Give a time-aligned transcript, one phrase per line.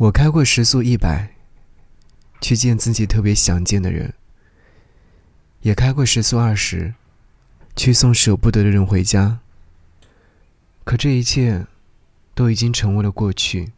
[0.00, 1.34] 我开过时速一百，
[2.40, 4.14] 去见自己特别想见的人；
[5.60, 6.94] 也开过时速二十，
[7.76, 9.40] 去送舍不得的人回家。
[10.84, 11.66] 可这一切，
[12.34, 13.72] 都已经成为了过去。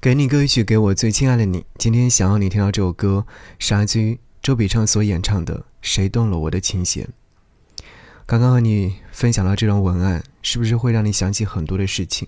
[0.00, 1.66] 给你歌曲，给我最亲爱的你。
[1.76, 3.26] 今天想要你听到这首歌，
[3.58, 7.06] 是来自于周笔畅所演唱的《谁动了我的琴弦》。
[8.24, 12.26] 刚刚和你分享了这段文案，是不是会让你想起很多的事情？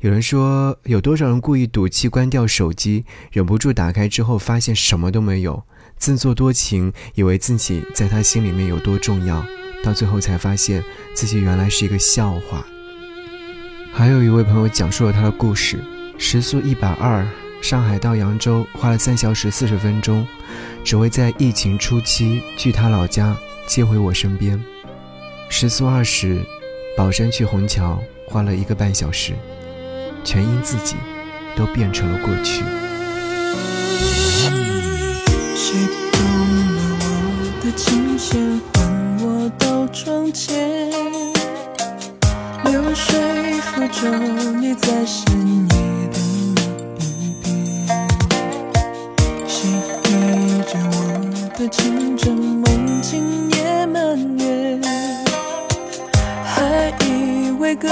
[0.00, 5.64] 有人说，有多少人故意赌气关掉手机，忍不住打开之后发现什么都没有，
[5.96, 9.44] 自作多情，以为自己在他心里面有多重要，
[9.82, 12.64] 到最后才发现自己原来是一个笑话。
[13.92, 15.82] 还有一位朋友讲述了他的故事：
[16.16, 17.26] 时速一百二，
[17.60, 20.24] 上海到扬州花了三小时四十分钟，
[20.84, 24.56] 只为在疫情初期去他老家接回我身边；
[25.48, 26.40] 时速二十，
[26.96, 29.34] 宝山去虹桥花了一个半小时。
[30.30, 30.94] 全因自己
[31.56, 32.62] 都变成了过去。
[35.56, 35.74] 谁
[36.12, 37.06] 动了我
[37.64, 38.86] 的琴弦，唤
[39.22, 40.90] 我到窗前？
[42.64, 43.18] 流水
[43.72, 44.06] 抚舟，
[44.60, 45.24] 你在深
[45.70, 45.76] 夜
[46.12, 46.20] 的
[46.54, 46.60] 那
[47.22, 47.48] 一边。
[49.48, 49.66] 谁
[50.04, 50.08] 依
[50.70, 53.96] 着我的琴枕，梦境也满
[54.36, 54.78] 月，
[56.44, 57.88] 还以为各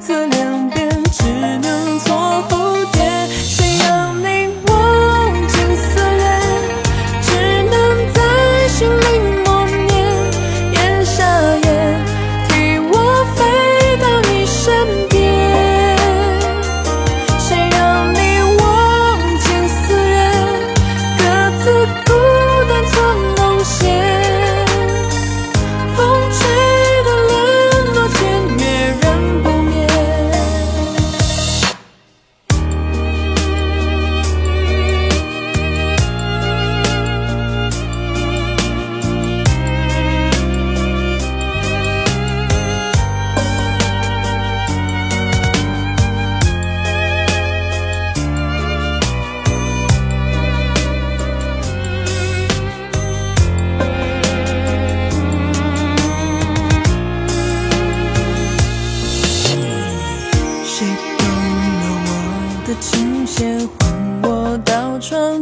[0.00, 0.26] 自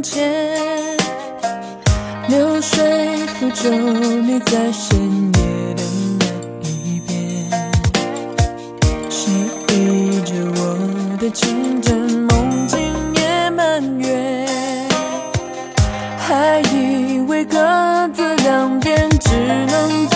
[0.04, 0.94] 前
[2.28, 5.82] 流水不就你在深夜的
[6.18, 7.50] 那一边，
[9.08, 9.32] 谁
[9.70, 12.78] 依着我的琴枕梦境
[13.14, 14.46] 也满月，
[16.18, 17.56] 还以为各
[18.12, 19.30] 自两边只
[19.68, 20.13] 能。